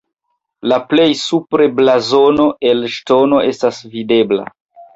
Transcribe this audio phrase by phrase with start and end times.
[0.71, 4.51] La plej supre blazono el ŝtono estas videbla.